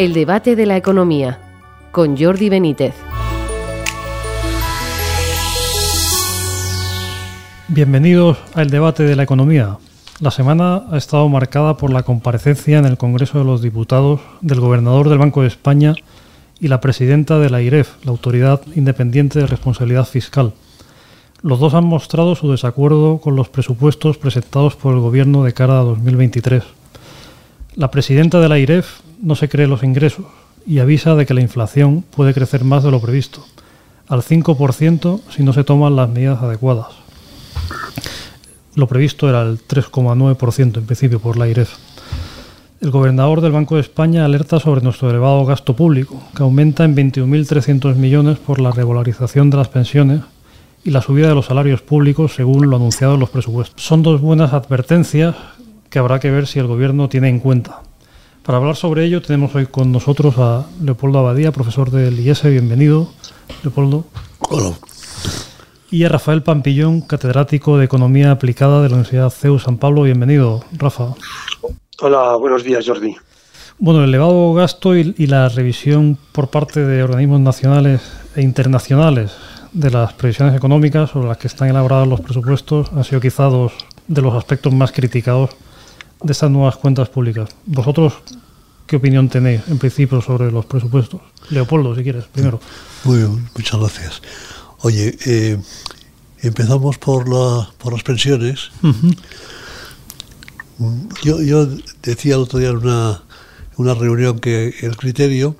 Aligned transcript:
El 0.00 0.14
debate 0.14 0.56
de 0.56 0.64
la 0.64 0.78
economía 0.78 1.38
con 1.92 2.16
Jordi 2.16 2.48
Benítez. 2.48 2.94
Bienvenidos 7.68 8.38
al 8.54 8.70
debate 8.70 9.02
de 9.02 9.14
la 9.14 9.24
economía. 9.24 9.76
La 10.18 10.30
semana 10.30 10.84
ha 10.90 10.96
estado 10.96 11.28
marcada 11.28 11.76
por 11.76 11.92
la 11.92 12.02
comparecencia 12.02 12.78
en 12.78 12.86
el 12.86 12.96
Congreso 12.96 13.40
de 13.40 13.44
los 13.44 13.60
Diputados 13.60 14.22
del 14.40 14.60
gobernador 14.60 15.10
del 15.10 15.18
Banco 15.18 15.42
de 15.42 15.48
España 15.48 15.94
y 16.58 16.68
la 16.68 16.80
presidenta 16.80 17.38
de 17.38 17.50
la 17.50 17.60
IREF, 17.60 18.02
la 18.02 18.12
Autoridad 18.12 18.62
Independiente 18.74 19.38
de 19.38 19.46
Responsabilidad 19.46 20.06
Fiscal. 20.06 20.54
Los 21.42 21.60
dos 21.60 21.74
han 21.74 21.84
mostrado 21.84 22.34
su 22.36 22.50
desacuerdo 22.50 23.18
con 23.18 23.36
los 23.36 23.50
presupuestos 23.50 24.16
presentados 24.16 24.76
por 24.76 24.94
el 24.94 25.00
Gobierno 25.00 25.44
de 25.44 25.52
cara 25.52 25.78
a 25.78 25.82
2023. 25.82 26.64
La 27.74 27.90
presidenta 27.90 28.40
de 28.40 28.48
la 28.48 28.58
IREF 28.58 29.00
no 29.22 29.34
se 29.34 29.48
cree 29.48 29.66
los 29.66 29.82
ingresos 29.82 30.26
y 30.66 30.78
avisa 30.78 31.14
de 31.14 31.26
que 31.26 31.34
la 31.34 31.40
inflación 31.40 32.02
puede 32.02 32.34
crecer 32.34 32.64
más 32.64 32.82
de 32.84 32.90
lo 32.90 33.00
previsto, 33.00 33.44
al 34.08 34.22
5% 34.22 35.20
si 35.30 35.42
no 35.42 35.52
se 35.52 35.64
toman 35.64 35.96
las 35.96 36.08
medidas 36.08 36.42
adecuadas. 36.42 36.88
Lo 38.74 38.86
previsto 38.86 39.28
era 39.28 39.42
el 39.42 39.58
3,9% 39.58 40.78
en 40.78 40.86
principio 40.86 41.20
por 41.20 41.36
la 41.36 41.48
IREF. 41.48 41.70
El 42.80 42.90
gobernador 42.90 43.40
del 43.40 43.52
Banco 43.52 43.74
de 43.74 43.82
España 43.82 44.24
alerta 44.24 44.58
sobre 44.58 44.80
nuestro 44.80 45.10
elevado 45.10 45.44
gasto 45.44 45.76
público, 45.76 46.22
que 46.34 46.42
aumenta 46.42 46.84
en 46.84 46.96
21.300 46.96 47.94
millones 47.96 48.38
por 48.38 48.58
la 48.58 48.70
regularización 48.70 49.50
de 49.50 49.58
las 49.58 49.68
pensiones 49.68 50.22
y 50.82 50.90
la 50.90 51.02
subida 51.02 51.28
de 51.28 51.34
los 51.34 51.46
salarios 51.46 51.82
públicos 51.82 52.34
según 52.34 52.70
lo 52.70 52.76
anunciado 52.76 53.14
en 53.14 53.20
los 53.20 53.28
presupuestos. 53.28 53.84
Son 53.84 54.02
dos 54.02 54.20
buenas 54.20 54.54
advertencias 54.54 55.36
que 55.90 55.98
habrá 55.98 56.20
que 56.20 56.30
ver 56.30 56.46
si 56.46 56.58
el 56.58 56.68
Gobierno 56.68 57.08
tiene 57.08 57.28
en 57.28 57.40
cuenta. 57.40 57.82
Para 58.42 58.56
hablar 58.56 58.74
sobre 58.74 59.04
ello 59.04 59.20
tenemos 59.20 59.54
hoy 59.54 59.66
con 59.66 59.92
nosotros 59.92 60.34
a 60.38 60.66
Leopoldo 60.82 61.18
Abadía, 61.18 61.52
profesor 61.52 61.90
del 61.90 62.18
IES. 62.18 62.44
Bienvenido, 62.44 63.10
Leopoldo. 63.62 64.06
Hola. 64.48 64.72
Y 65.90 66.04
a 66.04 66.08
Rafael 66.08 66.42
Pampillón, 66.42 67.02
catedrático 67.02 67.76
de 67.76 67.84
Economía 67.84 68.30
Aplicada 68.30 68.82
de 68.82 68.88
la 68.88 68.94
Universidad 68.94 69.28
CEU 69.28 69.58
San 69.58 69.76
Pablo. 69.76 70.02
Bienvenido, 70.02 70.64
Rafa. 70.72 71.14
Hola, 72.00 72.36
buenos 72.36 72.64
días, 72.64 72.86
Jordi. 72.86 73.14
Bueno, 73.78 74.02
el 74.02 74.08
elevado 74.08 74.54
gasto 74.54 74.96
y, 74.96 75.14
y 75.18 75.26
la 75.26 75.50
revisión 75.50 76.16
por 76.32 76.48
parte 76.48 76.80
de 76.80 77.02
organismos 77.02 77.40
nacionales 77.40 78.00
e 78.36 78.42
internacionales 78.42 79.32
de 79.72 79.90
las 79.90 80.14
previsiones 80.14 80.56
económicas 80.56 81.10
sobre 81.10 81.28
las 81.28 81.36
que 81.36 81.46
están 81.46 81.68
elaborados 81.68 82.08
los 82.08 82.20
presupuestos 82.22 82.90
han 82.92 83.04
sido 83.04 83.20
quizá 83.20 83.44
dos 83.44 83.72
de 84.08 84.22
los 84.22 84.34
aspectos 84.34 84.72
más 84.72 84.92
criticados 84.92 85.50
de 86.22 86.32
estas 86.32 86.50
nuevas 86.50 86.76
cuentas 86.76 87.08
públicas. 87.08 87.50
¿Vosotros 87.66 88.14
qué 88.86 88.96
opinión 88.96 89.28
tenéis 89.28 89.62
en 89.68 89.78
principio 89.78 90.20
sobre 90.20 90.50
los 90.50 90.66
presupuestos? 90.66 91.20
Leopoldo, 91.50 91.94
si 91.94 92.02
quieres, 92.02 92.24
primero. 92.26 92.60
Muy 93.04 93.18
bien, 93.18 93.48
muchas 93.54 93.80
gracias. 93.80 94.22
Oye, 94.80 95.16
eh, 95.26 95.58
empezamos 96.40 96.98
por, 96.98 97.28
la, 97.28 97.70
por 97.78 97.92
las 97.92 98.02
pensiones. 98.02 98.70
yo, 101.22 101.42
yo 101.42 101.68
decía 102.02 102.34
el 102.34 102.42
otro 102.42 102.58
día 102.58 102.70
en 102.70 102.78
una, 102.78 103.22
una 103.76 103.94
reunión 103.94 104.38
que 104.38 104.74
el 104.80 104.96
criterio 104.96 105.56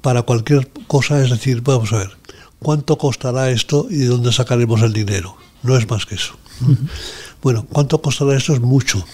para 0.00 0.22
cualquier 0.22 0.68
cosa 0.86 1.22
es 1.22 1.30
decir, 1.30 1.62
vamos 1.62 1.92
a 1.92 1.98
ver, 1.98 2.10
¿cuánto 2.58 2.98
costará 2.98 3.50
esto 3.50 3.86
y 3.88 3.98
de 3.98 4.06
dónde 4.06 4.32
sacaremos 4.32 4.82
el 4.82 4.92
dinero? 4.92 5.36
No 5.62 5.76
es 5.76 5.88
más 5.88 6.06
que 6.06 6.16
eso. 6.16 6.34
Bueno, 7.42 7.66
¿cuánto 7.68 8.00
costará 8.00 8.36
esto? 8.36 8.54
Es 8.54 8.60
mucho. 8.60 9.04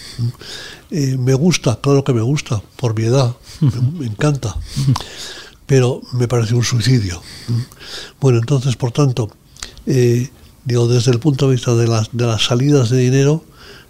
Eh, 0.91 1.17
me 1.17 1.33
gusta, 1.33 1.79
claro 1.81 2.03
que 2.03 2.13
me 2.13 2.21
gusta, 2.21 2.61
por 2.75 2.97
mi 2.97 3.05
edad, 3.05 3.35
me, 3.99 4.07
encanta, 4.07 4.55
pero 5.67 6.01
me 6.13 6.27
parece 6.27 6.55
un 6.55 6.63
suicidio. 6.63 7.21
Bueno, 8.19 8.39
entonces, 8.39 8.75
por 8.75 8.91
tanto, 8.91 9.29
eh, 9.85 10.29
digo, 10.65 10.87
desde 10.87 11.11
el 11.11 11.19
punto 11.19 11.47
de 11.47 11.55
vista 11.55 11.75
de 11.75 11.87
las, 11.87 12.09
de 12.11 12.25
las 12.25 12.45
salidas 12.45 12.89
de 12.89 12.97
dinero, 12.97 13.43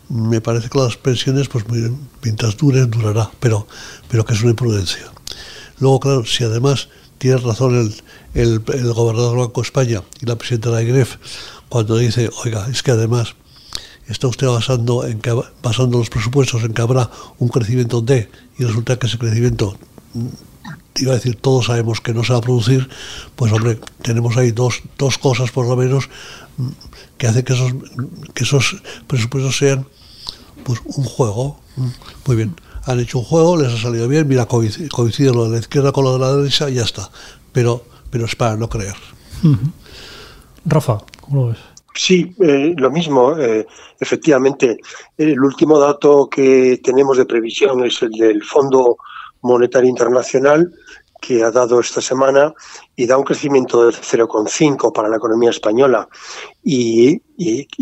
me 0.09 0.41
parece 0.41 0.69
que 0.69 0.77
las 0.77 0.97
pensiones, 0.97 1.47
pues 1.47 1.63
mientras 2.21 2.57
duren, 2.57 2.89
durará, 2.89 3.31
pero, 3.39 3.65
pero 4.09 4.25
que 4.25 4.33
es 4.33 4.41
una 4.41 4.51
imprudencia. 4.51 5.09
Luego, 5.79 5.99
claro, 6.01 6.25
si 6.25 6.43
además 6.43 6.89
tiene 7.17 7.37
razón 7.37 7.75
el, 7.75 7.95
el, 8.33 8.61
el 8.73 8.93
gobernador 8.93 9.31
del 9.31 9.39
Banco 9.39 9.61
de 9.61 9.65
España 9.65 10.03
y 10.21 10.25
la 10.25 10.37
presidenta 10.37 10.69
de 10.69 10.75
la 10.75 10.81
IGREF 10.81 11.15
cuando 11.69 11.97
dice, 11.97 12.29
oiga, 12.43 12.67
es 12.69 12.83
que 12.83 12.91
además 12.91 13.35
está 14.09 14.27
usted 14.27 14.47
basando, 14.47 15.05
en 15.05 15.19
que, 15.19 15.31
basando 15.61 15.97
los 15.97 16.09
presupuestos 16.09 16.63
en 16.63 16.73
que 16.73 16.81
habrá 16.81 17.09
un 17.37 17.49
crecimiento 17.49 18.01
de 18.01 18.29
y 18.57 18.63
resulta 18.63 18.97
que 18.97 19.07
ese 19.07 19.17
crecimiento 19.17 19.77
mm, 20.13 20.27
iba 20.97 21.13
a 21.13 21.15
decir 21.15 21.35
todos 21.35 21.67
sabemos 21.67 22.01
que 22.01 22.13
no 22.13 22.23
se 22.23 22.33
va 22.33 22.39
a 22.39 22.41
producir 22.41 22.89
pues 23.35 23.51
hombre 23.53 23.79
tenemos 24.01 24.35
ahí 24.37 24.51
dos, 24.51 24.81
dos 24.97 25.17
cosas 25.17 25.51
por 25.51 25.67
lo 25.67 25.75
menos 25.75 26.09
mm, 26.57 26.67
que 27.17 27.27
hace 27.27 27.43
que 27.43 27.53
esos 27.53 27.73
que 28.33 28.43
esos 28.43 28.81
presupuestos 29.07 29.57
sean 29.57 29.85
pues 30.63 30.79
un 30.85 31.03
juego 31.03 31.59
mm, 31.77 31.87
muy 32.25 32.35
bien 32.35 32.55
han 32.85 32.99
hecho 32.99 33.19
un 33.19 33.25
juego 33.25 33.57
les 33.57 33.73
ha 33.73 33.77
salido 33.77 34.07
bien 34.07 34.27
mira 34.27 34.47
coincide 34.47 35.31
lo 35.31 35.45
de 35.45 35.51
la 35.51 35.59
izquierda 35.59 35.91
con 35.91 36.03
lo 36.03 36.13
de 36.13 36.19
la 36.19 36.33
derecha 36.33 36.69
y 36.69 36.75
ya 36.75 36.83
está 36.83 37.09
pero 37.53 37.85
pero 38.09 38.25
es 38.25 38.35
para 38.35 38.55
no 38.57 38.69
creer. 38.69 38.95
Rafa 40.65 40.97
¿cómo 41.21 41.41
lo 41.41 41.47
ves? 41.49 41.59
Sí, 42.01 42.33
eh, 42.39 42.73
lo 42.77 42.89
mismo. 42.91 43.37
Eh, 43.37 43.67
efectivamente, 43.99 44.77
el 45.17 45.37
último 45.37 45.77
dato 45.77 46.29
que 46.29 46.79
tenemos 46.81 47.17
de 47.17 47.25
previsión 47.25 47.83
es 47.83 48.01
el 48.01 48.11
del 48.11 48.41
Fondo 48.41 48.95
Monetario 49.41 49.89
Internacional 49.89 50.71
que 51.19 51.43
ha 51.43 51.51
dado 51.51 51.81
esta 51.81 51.99
semana 51.99 52.53
y 52.95 53.05
da 53.05 53.17
un 53.17 53.25
crecimiento 53.25 53.83
del 53.83 53.93
0,5 53.93 54.93
para 54.93 55.09
la 55.09 55.17
economía 55.17 55.49
española 55.49 56.07
y, 56.63 57.21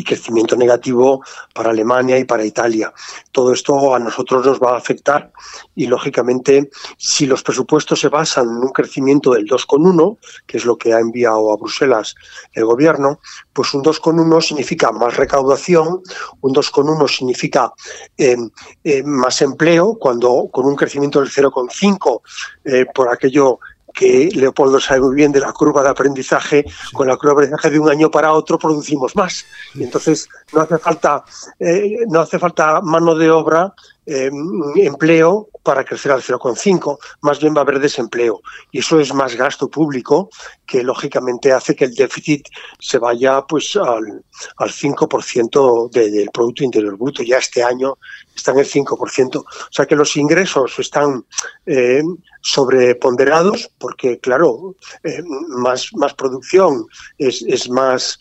crecimiento 0.06 0.56
negativo 0.56 1.22
para 1.54 1.72
Alemania 1.72 2.18
y 2.18 2.24
para 2.24 2.46
Italia. 2.46 2.94
Todo 3.32 3.52
esto 3.52 3.94
a 3.94 4.00
nosotros 4.00 4.46
nos 4.46 4.60
va 4.60 4.76
a 4.76 4.78
afectar 4.78 5.32
y, 5.76 5.88
lógicamente, 5.88 6.70
si 6.98 7.26
los 7.26 7.44
presupuestos 7.44 8.00
se 8.00 8.08
basan 8.08 8.46
en 8.46 8.58
un 8.58 8.70
crecimiento 8.70 9.34
del 9.34 9.46
2,1, 9.46 10.18
que 10.46 10.58
es 10.58 10.66
lo 10.66 10.78
que 10.78 10.94
ha 10.94 11.00
enviado 11.00 11.52
a 11.52 11.58
Bruselas 11.58 12.16
el 12.54 12.66
gobierno, 12.66 13.20
pues 13.52 13.74
un 13.74 13.84
2,1 13.84 14.42
significa 14.42 14.92
más 14.92 15.18
recaudación, 15.18 16.02
un 16.42 16.54
2,1 16.54 17.08
significa 17.10 17.74
eh, 18.18 18.38
eh, 18.84 19.04
más 19.04 19.42
empleo, 19.42 19.98
cuando 20.00 20.50
con 20.52 20.66
un 20.66 20.76
crecimiento 20.76 21.20
del 21.20 21.30
0,5 21.30 22.22
eh, 22.64 22.86
por 22.94 23.10
aquello 23.10 23.60
que 23.97 24.30
Leopoldo 24.34 24.80
sabe 24.80 25.02
muy 25.02 25.16
bien 25.16 25.31
de 25.31 25.40
la 25.40 25.52
curva 25.52 25.81
de 25.81 25.90
aprendizaje, 25.90 26.63
sí. 26.68 26.94
con 26.94 27.08
la 27.08 27.18
curva 27.18 27.34
de 27.34 27.47
aprendizaje 27.47 27.72
de 27.72 27.80
un 27.80 27.90
año 27.90 28.12
para 28.12 28.31
otro 28.31 28.59
producimos 28.59 29.16
más. 29.16 29.44
Y 29.74 29.84
entonces 29.84 30.30
no 30.53 30.62
hace 30.62 30.78
falta, 30.78 31.24
eh, 31.59 31.97
no 32.07 32.22
hace 32.22 32.38
falta 32.38 32.80
mano 32.81 33.16
de 33.16 33.31
obra, 33.31 33.74
eh, 34.07 34.31
empleo 34.78 35.50
para 35.63 35.84
crecer 35.84 36.13
al 36.13 36.22
0,5, 36.22 36.97
más 37.22 37.41
bien 37.41 37.53
va 37.53 37.59
a 37.59 37.62
haber 37.63 37.79
desempleo. 37.79 38.41
Y 38.72 38.79
eso 38.79 39.01
es 39.01 39.13
más 39.13 39.35
gasto 39.35 39.69
público 39.69 40.29
que 40.66 40.81
lógicamente 40.81 41.51
hace 41.51 41.75
que 41.75 41.85
el 41.85 41.94
déficit 41.94 42.47
se 42.79 43.00
vaya 43.00 43.41
pues 43.41 43.75
al, 43.75 44.23
al 44.57 44.69
5% 44.69 45.91
de, 45.91 46.09
del 46.09 46.29
Producto 46.29 46.63
Interior 46.63 46.97
Bruto. 46.97 47.22
Ya 47.22 47.38
este 47.38 47.63
año 47.63 47.97
está 48.34 48.51
en 48.53 48.59
el 48.59 48.66
5%. 48.66 49.35
O 49.35 49.45
sea 49.69 49.85
que 49.85 49.95
los 49.95 50.16
ingresos 50.16 50.79
están 50.79 51.25
eh, 51.66 52.01
sobreponderados 52.41 53.69
porque, 53.78 54.19
claro, 54.19 54.75
eh, 55.03 55.22
más, 55.50 55.89
más 55.95 56.13
producción 56.13 56.85
es, 57.18 57.44
es 57.45 57.69
más 57.69 58.18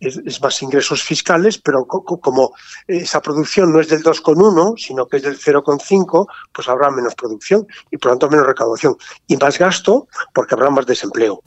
es, 0.00 0.40
más 0.40 0.62
ingresos 0.62 1.02
fiscales, 1.02 1.58
pero 1.58 1.84
co 1.86 2.04
como 2.04 2.52
esa 2.86 3.20
producción 3.20 3.72
no 3.72 3.80
es 3.80 3.88
del 3.88 4.02
2,1, 4.02 4.76
sino 4.78 5.06
que 5.06 5.18
es 5.18 5.22
del 5.22 5.38
0,5, 5.38 6.26
pues 6.52 6.68
habrá 6.68 6.90
menos 6.90 7.14
producción 7.14 7.66
y 7.90 7.96
por 7.96 8.12
lo 8.12 8.18
tanto 8.18 8.30
menos 8.30 8.46
recaudación 8.46 8.96
y 9.26 9.36
más 9.36 9.58
gasto 9.58 10.08
porque 10.32 10.54
habrá 10.54 10.70
más 10.70 10.86
desempleo. 10.86 11.42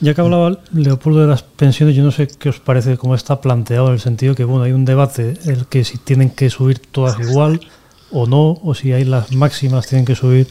Ya 0.00 0.14
que 0.14 0.20
hablaba 0.20 0.60
Leopoldo 0.72 1.20
de 1.20 1.26
las 1.26 1.42
pensiones, 1.42 1.96
yo 1.96 2.04
no 2.04 2.12
sé 2.12 2.28
qué 2.28 2.48
os 2.48 2.60
parece 2.60 2.96
cómo 2.96 3.14
está 3.14 3.40
planteado 3.40 3.88
en 3.88 3.94
el 3.94 4.00
sentido 4.00 4.34
que 4.34 4.44
bueno 4.44 4.64
hay 4.64 4.72
un 4.72 4.84
debate 4.84 5.34
el 5.46 5.66
que 5.66 5.84
si 5.84 5.98
tienen 5.98 6.30
que 6.30 6.48
subir 6.48 6.78
todas 6.78 7.18
igual 7.18 7.60
o 8.12 8.26
no, 8.26 8.52
o 8.62 8.74
si 8.74 8.92
hay 8.92 9.04
las 9.04 9.32
máximas 9.32 9.88
tienen 9.88 10.06
que 10.06 10.14
subir 10.14 10.46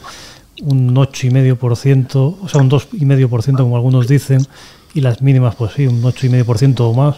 un 0.62 0.94
8,5%, 0.94 2.36
o 2.42 2.48
sea, 2.48 2.60
un 2.60 2.70
2,5% 2.70 3.56
como 3.58 3.76
algunos 3.76 4.06
dicen, 4.06 4.46
y 4.96 5.02
las 5.02 5.20
mínimas, 5.20 5.54
pues 5.54 5.74
sí, 5.74 5.86
un 5.86 6.02
8,5% 6.02 6.80
o 6.80 6.94
más, 6.94 7.16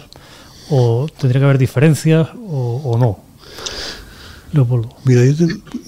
o 0.69 1.07
tendría 1.17 1.39
que 1.39 1.45
haber 1.45 1.57
diferencias 1.57 2.27
o, 2.35 2.97
no. 2.99 3.19
Leopoldo. 4.51 4.89
Mira, 5.05 5.21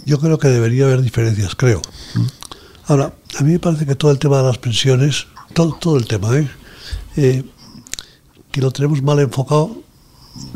yo, 0.05 0.19
creo 0.19 0.39
que 0.39 0.47
debería 0.47 0.85
haber 0.85 1.01
diferencias, 1.01 1.53
creo. 1.53 1.81
Ahora, 2.85 3.13
a 3.37 3.43
mí 3.43 3.51
me 3.51 3.59
parece 3.59 3.85
que 3.85 3.95
todo 3.95 4.09
el 4.09 4.19
tema 4.19 4.37
de 4.37 4.43
las 4.43 4.57
pensiones, 4.57 5.27
todo, 5.53 5.73
todo 5.73 5.97
el 5.97 6.05
tema, 6.05 6.37
¿eh? 6.37 6.47
Eh, 7.17 7.43
que 8.53 8.61
lo 8.61 8.71
tenemos 8.71 9.01
mal 9.01 9.19
enfocado, 9.19 9.83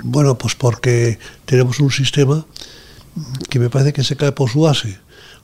bueno, 0.06 0.38
pues 0.38 0.56
porque 0.56 1.20
tenemos 1.44 1.82
un 1.82 1.92
sistema 1.92 2.46
que 3.50 3.60
me 3.60 3.70
parece 3.70 3.92
que 3.92 4.06
se 4.06 4.16
cae 4.16 4.32
por 4.32 4.50
su 4.50 4.62
base. 4.62 5.00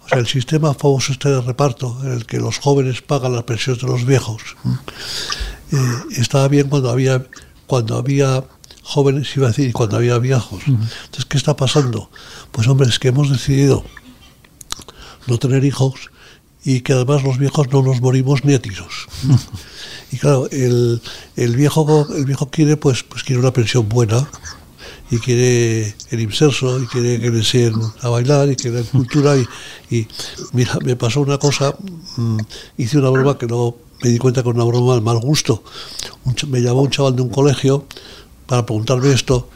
O 0.06 0.08
sea, 0.08 0.20
el 0.20 0.28
sistema 0.28 0.74
famoso 0.74 1.12
este 1.12 1.28
de 1.30 1.42
reparto, 1.42 2.00
en 2.04 2.14
el 2.14 2.26
que 2.26 2.38
los 2.38 2.60
jóvenes 2.60 3.02
pagan 3.02 3.34
las 3.34 3.44
pensiones 3.44 3.82
de 3.82 3.88
los 3.90 4.06
viejos, 4.06 4.42
eh, 5.72 5.78
estaba 6.18 6.48
bien 6.48 6.70
cuando 6.70 6.90
había, 6.90 7.26
cuando 7.68 7.98
había 7.98 8.44
jóvenes, 8.84 9.36
iba 9.36 9.48
a 9.48 9.50
decir, 9.50 9.70
y 9.70 9.72
cuando 9.72 9.98
había 9.98 10.18
viejos. 10.18 10.64
Entonces, 10.68 11.26
¿qué 11.26 11.38
está 11.38 11.56
pasando? 11.56 12.10
Pues 12.52 12.68
hombre, 12.68 12.90
es 12.90 13.00
que 13.00 13.10
hemos 13.10 13.30
decidido 13.30 13.84
no 15.28 15.38
tener 15.38 15.64
hijos 15.64 16.12
y 16.64 16.82
que 16.82 16.94
además 16.94 17.24
los 17.24 17.38
viejos 17.38 17.72
no 17.72 17.82
nos 17.82 18.02
morimos 18.02 18.44
ni 18.44 18.54
a 18.54 18.62
tiros. 18.62 19.08
Y 20.12 20.18
claro, 20.18 20.50
el, 20.52 21.02
el, 21.38 21.56
viejo, 21.56 22.06
el 22.14 22.26
viejo 22.26 22.50
quiere, 22.50 22.76
pues, 22.76 23.04
pues 23.04 23.24
quiere 23.24 23.40
una 23.40 23.54
pensión 23.54 23.88
buena, 23.88 24.28
y 25.12 25.20
quiere 25.20 25.94
el 26.10 26.20
inserso 26.22 26.82
y 26.82 26.88
quiere 26.88 27.20
que 27.20 27.30
le 27.30 27.38
enseñen 27.40 27.76
a 28.02 28.10
bailar 28.10 28.50
y 28.50 28.56
que 28.56 28.70
le 28.70 28.84
cultura 28.84 29.36
y, 29.38 29.46
y, 29.90 30.08
mira, 30.54 30.78
me 30.84 30.96
pasó 30.96 31.20
una 31.20 31.38
cosa, 31.38 31.76
mm, 32.16 32.38
hice 32.78 32.98
una 32.98 33.10
broma 33.10 33.38
que 33.38 33.46
no 33.46 33.76
me 34.02 34.10
di 34.10 34.18
cuenta 34.18 34.44
con 34.44 34.56
una 34.56 34.66
broma 34.66 34.96
de 34.96 35.02
mal 35.02 35.20
gusto. 35.20 35.64
me 36.48 36.62
llamó 36.62 36.82
un 36.82 36.90
chaval 36.90 37.16
de 37.16 37.22
un 37.22 37.30
colegio 37.30 37.86
para 38.46 38.66
preguntarme 38.66 39.12
esto 39.12 39.50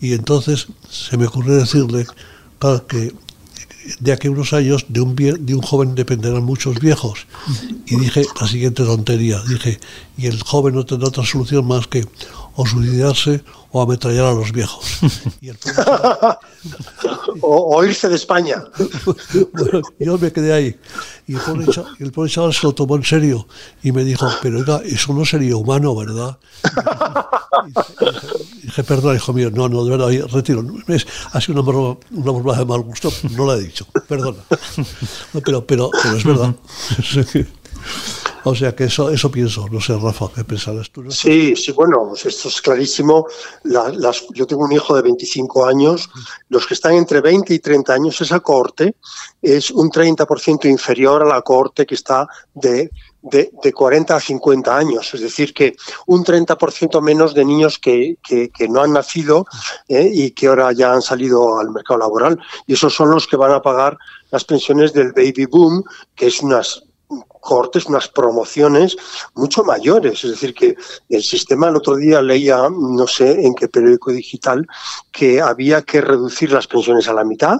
y 0.00 0.14
entonces 0.14 0.68
se 0.88 1.16
me 1.16 1.26
ocurrió 1.26 1.54
decirle 1.54 2.06
claro, 2.58 2.86
que 2.86 3.12
de 3.98 4.12
aquí 4.12 4.28
a 4.28 4.30
unos 4.30 4.52
años 4.52 4.86
de 4.88 5.00
un, 5.00 5.14
de 5.16 5.54
un 5.54 5.62
joven 5.62 5.94
dependerán 5.94 6.44
muchos 6.44 6.78
viejos. 6.78 7.26
Y 7.86 7.96
dije 7.96 8.24
la 8.40 8.46
siguiente 8.46 8.84
tontería, 8.84 9.40
dije, 9.48 9.80
y 10.16 10.26
el 10.26 10.42
joven 10.42 10.74
no 10.74 10.84
tendrá 10.84 11.08
otra 11.08 11.24
solución 11.24 11.66
más 11.66 11.86
que 11.86 12.06
o 12.60 12.66
suicidarse 12.66 13.42
o 13.72 13.80
ametrallar 13.80 14.26
a 14.26 14.34
los 14.34 14.52
viejos. 14.52 15.00
o, 17.40 17.84
irse 17.84 18.08
de 18.08 18.16
España. 18.16 18.62
bueno, 19.52 19.80
yo 19.98 20.18
me 20.18 20.30
quedé 20.30 20.52
ahí. 20.52 20.78
Y 21.26 21.36
el 21.36 21.40
pobre, 21.40 21.66
chaval, 21.72 21.96
el 21.98 22.12
pobre, 22.12 22.30
chaval, 22.30 22.52
se 22.52 22.66
lo 22.66 22.74
tomó 22.74 22.96
en 22.96 23.04
serio 23.04 23.46
y 23.82 23.92
me 23.92 24.04
dijo, 24.04 24.28
pero 24.42 24.58
oiga, 24.58 24.82
eso 24.84 25.14
no 25.14 25.24
sería 25.24 25.56
humano, 25.56 25.96
¿verdad? 25.96 26.36
Y 28.58 28.66
dije, 28.66 28.84
perdón, 28.84 29.16
hijo 29.16 29.32
mío, 29.32 29.50
no, 29.50 29.70
no, 29.70 29.82
de 29.84 29.96
verdad, 29.96 30.10
retiro. 30.30 30.62
Ha 31.32 31.40
sido 31.40 31.62
una 31.62 31.70
broma, 31.70 31.96
una 32.10 32.32
broma 32.32 32.58
de 32.58 32.66
mal 32.66 32.82
gusto, 32.82 33.10
no 33.30 33.46
la 33.46 33.54
he 33.54 33.60
dicho, 33.60 33.86
perdona. 34.06 34.42
pero, 35.44 35.64
pero, 35.64 35.90
pero 36.02 36.16
es 36.16 36.24
verdad. 36.24 36.54
O 38.44 38.54
sea 38.54 38.74
que 38.74 38.84
eso, 38.84 39.10
eso 39.10 39.30
pienso, 39.30 39.66
no 39.70 39.80
sé, 39.80 39.96
Rafa, 39.96 40.26
¿qué 40.34 40.44
pensarás 40.44 40.90
tú? 40.90 41.10
Sí, 41.10 41.54
sí, 41.56 41.72
bueno, 41.72 42.06
pues 42.08 42.26
esto 42.26 42.48
es 42.48 42.60
clarísimo. 42.60 43.26
las, 43.64 44.24
yo 44.34 44.46
tengo 44.46 44.64
un 44.64 44.72
hijo 44.72 44.96
de 44.96 45.02
25 45.02 45.66
años, 45.66 46.08
los 46.48 46.66
que 46.66 46.74
están 46.74 46.94
entre 46.94 47.20
20 47.20 47.52
y 47.52 47.58
30 47.58 47.92
años, 47.92 48.20
esa 48.20 48.40
cohorte 48.40 48.94
es 49.42 49.70
un 49.70 49.90
30% 49.90 50.66
inferior 50.66 51.22
a 51.22 51.26
la 51.26 51.42
cohorte 51.42 51.84
que 51.86 51.94
está 51.94 52.26
de, 52.54 52.90
de, 53.22 53.50
de, 53.62 53.72
40 53.72 54.16
a 54.16 54.20
50 54.20 54.76
años, 54.76 55.12
es 55.14 55.20
decir, 55.20 55.52
que 55.52 55.76
un 56.06 56.24
30% 56.24 57.00
menos 57.02 57.34
de 57.34 57.44
niños 57.44 57.78
que, 57.78 58.16
que, 58.22 58.50
que 58.50 58.68
no 58.68 58.82
han 58.82 58.92
nacido 58.92 59.46
eh, 59.88 60.10
y 60.12 60.30
que 60.30 60.46
ahora 60.46 60.72
ya 60.72 60.92
han 60.92 61.02
salido 61.02 61.58
al 61.58 61.70
mercado 61.70 62.00
laboral. 62.00 62.38
Y 62.66 62.74
esos 62.74 62.94
son 62.94 63.10
los 63.10 63.26
que 63.26 63.36
van 63.36 63.52
a 63.52 63.62
pagar 63.62 63.98
las 64.30 64.44
pensiones 64.44 64.92
del 64.92 65.12
baby 65.12 65.46
boom, 65.46 65.84
que 66.14 66.28
es 66.28 66.40
unas 66.40 66.84
cortes, 67.40 67.86
unas 67.86 68.08
promociones 68.08 68.96
mucho 69.34 69.64
mayores. 69.64 70.24
Es 70.24 70.30
decir, 70.30 70.54
que 70.54 70.76
el 71.08 71.22
sistema, 71.22 71.68
el 71.68 71.76
otro 71.76 71.96
día 71.96 72.22
leía, 72.22 72.68
no 72.70 73.06
sé 73.06 73.44
en 73.44 73.54
qué 73.54 73.68
periódico 73.68 74.12
digital, 74.12 74.66
que 75.10 75.40
había 75.40 75.82
que 75.82 76.00
reducir 76.00 76.52
las 76.52 76.66
pensiones 76.66 77.08
a 77.08 77.14
la 77.14 77.24
mitad 77.24 77.58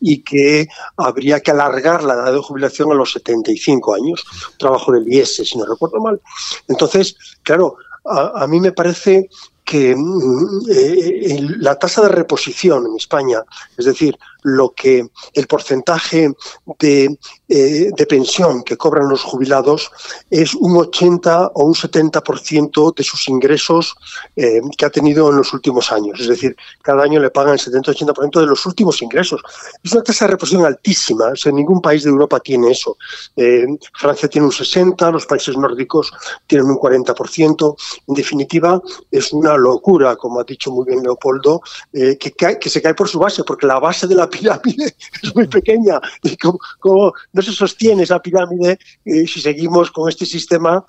y 0.00 0.22
que 0.22 0.68
habría 0.96 1.40
que 1.40 1.50
alargar 1.50 2.02
la 2.02 2.14
edad 2.14 2.32
de 2.32 2.38
jubilación 2.38 2.90
a 2.90 2.94
los 2.94 3.12
75 3.12 3.94
años. 3.94 4.24
Trabajo 4.58 4.92
del 4.92 5.08
IES, 5.08 5.36
si 5.36 5.58
no 5.58 5.64
recuerdo 5.66 6.00
mal. 6.00 6.20
Entonces, 6.68 7.16
claro, 7.42 7.76
a, 8.04 8.42
a 8.42 8.46
mí 8.46 8.60
me 8.60 8.72
parece 8.72 9.28
que 9.70 9.94
mm, 9.94 10.62
eh, 10.68 11.46
la 11.58 11.78
tasa 11.78 12.02
de 12.02 12.08
reposición 12.08 12.86
en 12.86 12.96
España, 12.96 13.44
es 13.76 13.84
decir, 13.84 14.18
lo 14.42 14.72
que 14.72 15.08
el 15.34 15.46
porcentaje 15.46 16.32
de, 16.78 17.18
eh, 17.48 17.90
de, 17.96 18.06
pensión 18.06 18.62
que 18.62 18.76
cobran 18.76 19.08
los 19.08 19.22
jubilados 19.22 19.90
es 20.30 20.54
un 20.54 20.76
80 20.76 21.52
o 21.54 21.64
un 21.64 21.74
70% 21.74 22.94
de 22.94 23.04
sus 23.04 23.28
ingresos 23.28 23.94
eh, 24.36 24.60
que 24.76 24.84
ha 24.84 24.90
tenido 24.90 25.30
en 25.30 25.36
los 25.36 25.52
últimos 25.52 25.92
años. 25.92 26.20
Es 26.20 26.28
decir, 26.28 26.56
cada 26.82 27.02
año 27.02 27.20
le 27.20 27.30
pagan 27.30 27.54
el 27.54 27.60
70-80% 27.60 28.40
de 28.40 28.46
los 28.46 28.64
últimos 28.66 29.02
ingresos. 29.02 29.42
Es 29.82 29.92
una 29.92 30.02
tasa 30.02 30.26
de 30.26 30.32
reposición 30.32 30.64
altísima. 30.64 31.26
O 31.26 31.50
ningún 31.50 31.80
país 31.80 32.04
de 32.04 32.10
Europa 32.10 32.40
tiene 32.40 32.70
eso. 32.70 32.96
Eh, 33.36 33.66
Francia 33.94 34.28
tiene 34.28 34.46
un 34.46 34.52
60%, 34.52 35.12
los 35.12 35.26
países 35.26 35.56
nórdicos 35.56 36.12
tienen 36.46 36.68
un 36.68 36.78
40%. 36.78 37.76
En 38.06 38.14
definitiva, 38.14 38.80
es 39.10 39.32
una 39.32 39.56
locura, 39.56 40.16
como 40.16 40.40
ha 40.40 40.44
dicho 40.44 40.70
muy 40.70 40.86
bien 40.86 41.02
Leopoldo, 41.02 41.60
que, 41.92 42.16
que 42.16 42.70
se 42.70 42.80
cae 42.80 42.94
por 42.94 43.08
su 43.08 43.18
base, 43.18 43.42
porque 43.44 43.66
la 43.66 43.78
base 43.78 44.06
de 44.06 44.14
la 44.14 44.29
pirámide 44.30 44.94
es 45.22 45.34
muy 45.34 45.46
pequeña. 45.46 46.00
Y 46.22 46.36
como, 46.36 47.12
no 47.32 47.42
se 47.42 47.52
sostiene 47.52 48.04
esa 48.04 48.20
pirámide 48.20 48.78
eh, 49.04 49.26
si 49.26 49.40
seguimos 49.40 49.90
con 49.90 50.08
este 50.08 50.26
sistema 50.26 50.84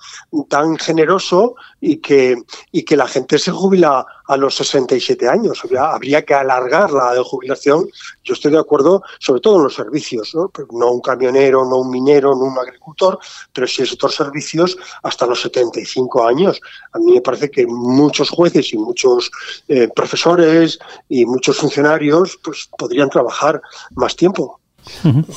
tan 0.48 0.78
generoso 0.78 1.54
y 1.80 1.96
que, 1.96 2.36
y 2.70 2.82
que 2.84 2.96
la 2.96 3.06
gente 3.06 3.38
se 3.38 3.50
jubila 3.50 4.06
a 4.32 4.36
los 4.36 4.54
67 4.54 5.28
años. 5.28 5.62
Habría, 5.76 6.24
que 6.24 6.34
alargar 6.34 6.90
la 6.90 7.12
de 7.12 7.22
jubilación. 7.22 7.88
Yo 8.24 8.34
estoy 8.34 8.52
de 8.52 8.58
acuerdo, 8.58 9.02
sobre 9.18 9.40
todo 9.40 9.56
en 9.58 9.64
los 9.64 9.74
servicios, 9.74 10.34
¿no? 10.34 10.50
No 10.70 10.92
un 10.92 11.00
camionero, 11.00 11.64
no 11.64 11.78
un 11.78 11.90
minero, 11.90 12.30
no 12.34 12.44
un 12.44 12.58
agricultor, 12.58 13.18
pero 13.52 13.66
sí 13.66 13.82
el 13.82 13.88
sector 13.88 14.10
servicios 14.10 14.76
hasta 15.02 15.26
los 15.26 15.42
75 15.42 16.26
años. 16.26 16.60
A 16.92 16.98
mí 16.98 17.12
me 17.12 17.20
parece 17.20 17.50
que 17.50 17.66
muchos 17.66 18.30
jueces 18.30 18.72
y 18.72 18.78
muchos 18.78 19.30
eh, 19.68 19.88
profesores 19.94 20.78
y 21.08 21.26
muchos 21.26 21.58
funcionarios 21.58 22.38
pues, 22.42 22.68
podrían 22.78 23.10
trabajar 23.10 23.60
más 23.94 24.16
tiempo. 24.16 24.61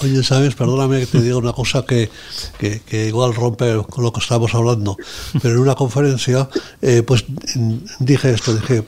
Oye, 0.02 0.24
sabes, 0.24 0.56
perdóname 0.56 1.02
que 1.02 1.06
te 1.06 1.22
diga 1.22 1.38
una 1.38 1.54
cosa 1.54 1.86
que, 1.86 2.10
que, 2.58 3.08
igual 3.08 3.36
rompe 3.36 3.82
con 3.90 4.04
lo 4.04 4.12
que 4.12 4.20
estábamos 4.20 4.54
hablando, 4.56 4.98
pero 5.42 5.56
en 5.56 5.62
una 5.62 5.76
conferencia, 5.76 6.50
eh, 6.82 7.04
pues 7.04 7.26
dije 8.00 8.32
esto, 8.32 8.56
dije, 8.56 8.84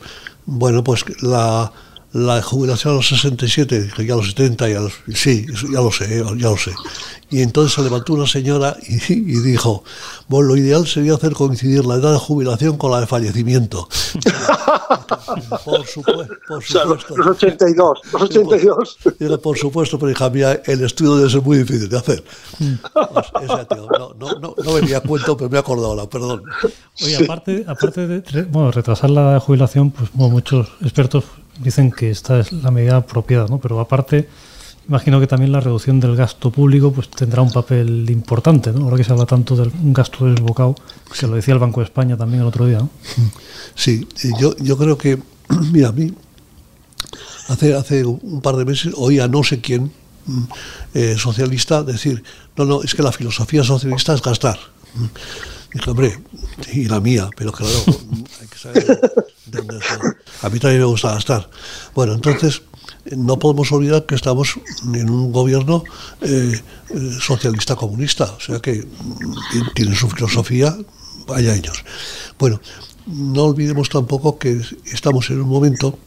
bueno, 0.46 0.82
pues 0.82 1.04
la, 1.22 1.72
la 2.12 2.40
jubilación 2.42 2.94
a 2.94 2.96
los 2.96 3.08
67, 3.08 3.82
dije, 3.82 4.06
ya 4.06 4.14
a 4.14 4.16
los 4.16 4.28
70, 4.28 4.68
ya 4.68 4.80
los, 4.80 4.94
sí, 5.14 5.46
ya 5.70 5.80
lo 5.80 5.92
sé, 5.92 6.08
ya 6.08 6.48
lo 6.48 6.56
sé. 6.56 6.72
Y 7.30 7.42
entonces 7.42 7.74
se 7.74 7.82
levantó 7.82 8.14
una 8.14 8.26
señora 8.26 8.74
y, 8.88 9.14
dijo, 9.40 9.84
bueno, 10.28 10.48
lo 10.48 10.56
ideal 10.56 10.86
sería 10.86 11.14
hacer 11.14 11.34
coincidir 11.34 11.84
la 11.84 11.96
edad 11.96 12.12
de 12.12 12.18
jubilación 12.18 12.78
con 12.78 12.90
la 12.90 13.00
de 13.00 13.06
fallecimiento. 13.06 13.86
por, 15.64 15.86
supuesto, 15.86 16.34
por 16.48 16.62
supuesto. 16.62 17.16
los 17.18 17.26
82, 17.26 18.00
los 18.12 18.22
82. 18.22 18.98
por 19.42 19.58
supuesto, 19.58 19.98
pero 19.98 20.10
hija 20.10 20.30
mía, 20.30 20.62
el 20.64 20.82
estudio 20.82 21.16
debe 21.16 21.28
ser 21.28 21.42
muy 21.42 21.58
difícil 21.58 21.90
de 21.90 21.98
hacer. 21.98 22.24
Pues, 22.58 23.26
no, 23.76 24.14
no, 24.18 24.40
no, 24.40 24.54
no, 24.64 24.72
venía 24.72 24.96
a 24.96 25.00
cuento, 25.02 25.36
pero 25.36 25.50
me 25.50 25.58
he 25.58 25.60
acordado 25.60 25.88
ahora, 25.88 26.06
perdón. 26.08 26.42
Oye, 27.02 27.16
aparte, 27.16 27.64
aparte 27.68 28.06
de 28.06 28.42
bueno, 28.44 28.70
retrasar 28.70 29.10
la 29.10 29.20
edad 29.20 29.34
de 29.34 29.40
jubilación, 29.40 29.90
pues 29.90 30.14
muchos 30.14 30.66
expertos 30.80 31.24
dicen 31.58 31.90
que 31.90 32.10
esta 32.10 32.40
es 32.40 32.52
la 32.52 32.70
medida 32.70 32.96
apropiada, 32.96 33.46
¿no? 33.48 33.58
Pero 33.58 33.80
aparte 33.80 34.28
Imagino 34.88 35.20
que 35.20 35.26
también 35.26 35.52
la 35.52 35.60
reducción 35.60 36.00
del 36.00 36.16
gasto 36.16 36.50
público 36.50 36.90
pues 36.90 37.10
tendrá 37.10 37.42
un 37.42 37.52
papel 37.52 38.08
importante, 38.08 38.72
¿no? 38.72 38.84
Ahora 38.84 38.96
que 38.96 39.04
se 39.04 39.12
habla 39.12 39.26
tanto 39.26 39.54
del 39.54 39.70
gasto 39.92 40.24
desbocado, 40.24 40.74
que 41.18 41.26
lo 41.26 41.34
decía 41.34 41.52
el 41.52 41.60
Banco 41.60 41.80
de 41.80 41.84
España 41.84 42.16
también 42.16 42.40
el 42.40 42.48
otro 42.48 42.64
día. 42.64 42.80
Sí, 43.74 44.08
yo, 44.40 44.56
yo 44.56 44.78
creo 44.78 44.96
que, 44.96 45.18
mira, 45.72 45.88
a 45.88 45.92
mí, 45.92 46.14
hace, 47.48 47.74
hace 47.74 48.06
un 48.06 48.40
par 48.40 48.56
de 48.56 48.64
meses 48.64 48.94
oía 48.96 49.28
no 49.28 49.44
sé 49.44 49.60
quién, 49.60 49.92
mm, 50.24 50.42
eh, 50.94 51.16
socialista, 51.18 51.82
decir, 51.82 52.24
no, 52.56 52.64
no, 52.64 52.82
es 52.82 52.94
que 52.94 53.02
la 53.02 53.12
filosofía 53.12 53.64
socialista 53.64 54.14
es 54.14 54.22
gastar. 54.22 54.58
Dije, 55.72 55.90
hombre, 55.90 56.18
y 56.72 56.86
la 56.86 57.00
mía, 57.00 57.28
pero 57.36 57.52
claro, 57.52 57.74
hay 58.40 58.46
que 58.46 58.58
saber 58.58 59.00
dónde 59.46 59.78
A 60.42 60.48
mí 60.48 60.58
también 60.58 60.80
me 60.80 60.86
gusta 60.86 61.14
gastar. 61.14 61.50
Bueno, 61.94 62.14
entonces 62.14 62.62
no 63.16 63.38
podemos 63.38 63.70
olvidar 63.72 64.06
que 64.06 64.14
estamos 64.14 64.58
en 64.82 65.10
un 65.10 65.32
gobierno 65.32 65.84
eh, 66.22 66.60
eh, 66.90 67.16
socialista 67.20 67.76
comunista, 67.76 68.24
o 68.24 68.40
sea 68.40 68.60
que 68.60 68.82
mm, 68.82 69.74
tiene 69.74 69.94
su 69.94 70.08
filosofía, 70.08 70.76
hay 71.28 71.48
años. 71.48 71.84
Bueno, 72.38 72.60
no 73.06 73.44
olvidemos 73.44 73.88
tampoco 73.88 74.38
que 74.38 74.60
estamos 74.86 75.30
en 75.30 75.40
un 75.40 75.48
momento 75.48 75.98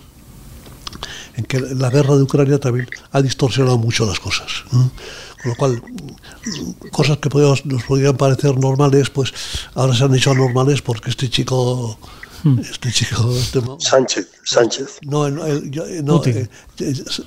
en 1.36 1.46
que 1.46 1.60
la 1.60 1.90
guerra 1.90 2.16
de 2.16 2.24
Ucrania 2.24 2.60
también 2.60 2.88
ha 3.12 3.22
distorsionado 3.22 3.78
mucho 3.78 4.06
las 4.06 4.20
cosas. 4.20 4.64
Con 5.42 5.52
lo 5.52 5.56
cual, 5.56 5.84
cosas 6.92 7.18
que 7.18 7.30
nos 7.30 7.84
podrían 7.84 8.18
parecer 8.18 8.58
normales, 8.58 9.10
pues 9.10 9.34
ahora 9.74 9.96
se 9.96 10.04
han 10.04 10.16
hecho 10.16 10.32
anormales 10.32 10.82
porque 10.82 11.10
este 11.10 11.30
chico 11.30 11.98
Hmm. 12.44 12.60
Este 12.60 12.92
chico. 12.92 13.32
Este 13.36 13.62
Sánchez, 13.80 14.28
Sánchez. 14.44 15.00
No, 15.04 15.28
el, 15.28 15.38
eh, 15.40 16.50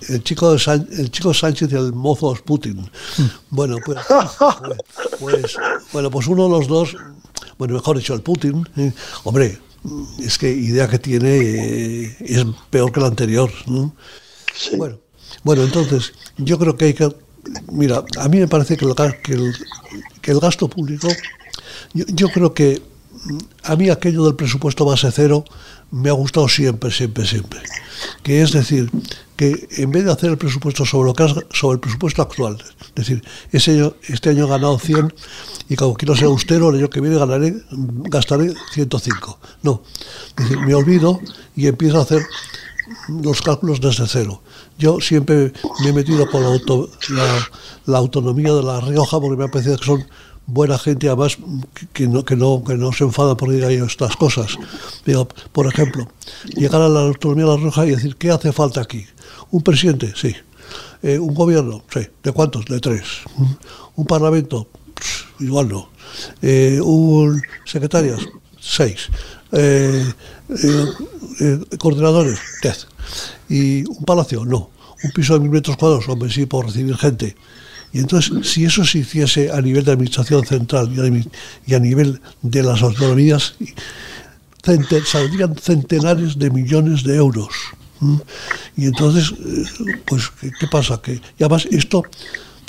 el, 0.09 0.25
chico, 0.25 0.52
el 0.54 1.11
chico 1.11 1.35
Sánchez 1.35 1.73
y 1.73 1.76
el 1.76 1.92
mozo 1.92 2.35
es 2.35 2.40
Putin. 2.40 2.80
Hmm. 3.16 3.26
Bueno, 3.50 3.76
pues, 3.85 3.99
pues, 5.21 5.56
bueno, 5.92 6.11
pues 6.11 6.26
uno 6.26 6.44
de 6.44 6.50
los 6.50 6.66
dos, 6.66 6.97
bueno, 7.59 7.75
mejor 7.75 7.99
dicho, 7.99 8.14
el 8.14 8.23
Putin, 8.23 8.68
eh, 8.76 8.92
hombre, 9.23 9.59
es 10.18 10.37
que 10.38 10.50
idea 10.50 10.88
que 10.88 10.99
tiene 10.99 11.37
eh, 11.37 12.16
es 12.21 12.44
peor 12.71 12.90
que 12.90 13.00
la 13.00 13.06
anterior. 13.06 13.52
Bueno, 14.76 14.99
bueno, 15.44 15.62
entonces, 15.62 16.12
yo 16.38 16.59
creo 16.59 16.76
que 16.76 16.87
hay 16.87 16.94
que. 16.94 17.24
Mira, 17.72 18.04
a 18.18 18.28
mí 18.28 18.38
me 18.38 18.48
parece 18.48 18.76
que, 18.76 18.84
el, 18.84 19.54
que 20.20 20.30
el 20.30 20.40
gasto 20.40 20.68
público, 20.68 21.08
yo 21.92 22.28
creo 22.28 22.54
que 22.54 22.82
a 23.62 23.76
mí 23.76 23.88
aquello 23.90 24.24
del 24.24 24.34
presupuesto 24.34 24.84
base 24.84 25.10
cero 25.12 25.44
me 25.90 26.10
ha 26.10 26.12
gustado 26.12 26.48
siempre, 26.48 26.90
siempre, 26.90 27.26
siempre. 27.26 27.60
Que 28.22 28.42
es 28.42 28.52
decir, 28.52 28.90
que 29.36 29.68
en 29.78 29.90
vez 29.90 30.04
de 30.04 30.12
hacer 30.12 30.30
el 30.30 30.38
presupuesto 30.38 30.84
sobre, 30.84 31.08
lo 31.08 31.14
que 31.14 31.24
sobre 31.52 31.74
el 31.74 31.80
presupuesto 31.80 32.22
actual, 32.22 32.58
es 32.60 32.94
decir, 32.94 33.22
ese 33.52 33.92
este 34.08 34.30
año 34.30 34.46
he 34.46 34.48
ganado 34.48 34.78
100 34.78 35.14
y 35.68 35.76
como 35.76 35.94
quiero 35.94 36.14
ser 36.14 36.26
austero, 36.26 36.70
el 36.70 36.76
año 36.76 36.90
que 36.90 37.00
viene 37.00 37.16
ganaré, 37.16 37.54
gastaré 37.70 38.52
105. 38.72 39.38
No, 39.62 39.82
es 40.36 40.48
decir, 40.48 40.58
me 40.58 40.74
olvido 40.74 41.20
y 41.56 41.66
empiezo 41.66 41.98
a 41.98 42.02
hacer 42.02 42.22
los 43.08 43.42
cálculos 43.42 43.80
desde 43.80 44.06
cero. 44.06 44.42
Yo 44.78 45.00
siempre 45.00 45.52
me 45.82 45.90
he 45.90 45.92
metido 45.92 46.28
con 46.30 46.42
la, 46.42 47.48
la 47.86 47.98
autonomía 47.98 48.52
de 48.52 48.62
La 48.62 48.80
Rioja 48.80 49.20
porque 49.20 49.36
me 49.36 49.44
ha 49.44 49.48
parecido 49.48 49.76
que 49.78 49.84
son 49.84 50.04
buena 50.46 50.78
gente, 50.78 51.08
además, 51.08 51.38
que 51.92 52.06
no, 52.06 52.24
que 52.24 52.36
no, 52.36 52.62
que 52.64 52.74
no 52.74 52.92
se 52.92 53.04
enfada 53.04 53.36
por 53.36 53.50
diga 53.50 53.70
yo 53.70 53.86
estas 53.86 54.16
cosas. 54.16 54.56
Por 55.52 55.66
ejemplo, 55.66 56.08
llegar 56.56 56.82
a 56.82 56.88
la 56.88 57.00
autonomía 57.00 57.44
de 57.44 57.50
la 57.50 57.56
Roja 57.56 57.86
y 57.86 57.90
decir, 57.90 58.16
¿qué 58.16 58.30
hace 58.30 58.52
falta 58.52 58.80
aquí? 58.80 59.06
¿Un 59.50 59.62
presidente? 59.62 60.12
Sí. 60.16 60.34
Eh, 61.02 61.18
¿Un 61.18 61.34
gobierno? 61.34 61.82
Sí. 61.92 62.00
¿De 62.22 62.32
cuántos? 62.32 62.64
De 62.66 62.80
tres. 62.80 63.04
¿Un 63.96 64.06
parlamento? 64.06 64.68
igual 65.40 65.68
no. 65.68 65.88
Eh, 66.42 66.80
¿Un 66.82 67.42
secretarias? 67.64 68.20
Seis. 68.60 69.08
Eh, 69.52 70.04
¿Coordinadores? 71.78 72.38
Diez. 72.62 72.87
¿Y 73.49 73.84
un 73.84 74.04
palacio? 74.04 74.44
No. 74.44 74.70
¿Un 75.02 75.11
piso 75.11 75.34
de 75.34 75.40
mil 75.40 75.50
metros 75.50 75.76
cuadrados? 75.76 76.08
Hombre, 76.08 76.30
sí, 76.30 76.46
por 76.46 76.66
recibir 76.66 76.96
gente. 76.96 77.37
Y 77.92 77.99
entonces, 77.99 78.49
si 78.49 78.64
eso 78.64 78.84
se 78.84 78.99
hiciese 78.99 79.52
a 79.52 79.61
nivel 79.61 79.84
de 79.84 79.92
administración 79.92 80.44
central 80.44 80.90
y 81.66 81.75
a 81.75 81.78
nivel 81.78 82.20
de 82.42 82.62
las 82.62 82.82
autonomías, 82.82 83.54
saldrían 85.04 85.56
centenares 85.56 86.38
de 86.38 86.50
millones 86.50 87.04
de 87.04 87.16
euros. 87.16 87.54
Y 88.76 88.87
entonces, 88.87 89.32
eh, 89.32 89.64
pues, 90.04 90.30
¿qué, 90.40 90.66
pasa? 90.70 91.00
Que, 91.00 91.14
y 91.14 91.20
además 91.44 91.66
esto, 91.70 92.04